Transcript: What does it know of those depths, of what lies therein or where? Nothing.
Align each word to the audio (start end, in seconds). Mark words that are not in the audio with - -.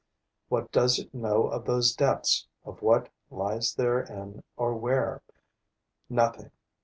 What 0.49 0.71
does 0.71 0.97
it 0.97 1.13
know 1.13 1.45
of 1.45 1.65
those 1.65 1.93
depths, 1.93 2.47
of 2.65 2.81
what 2.81 3.09
lies 3.29 3.75
therein 3.75 4.43
or 4.57 4.73
where? 4.75 5.21
Nothing. 6.09 6.49